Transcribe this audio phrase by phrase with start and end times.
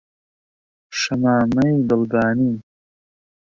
[0.99, 2.53] شەمامەی دڵبانی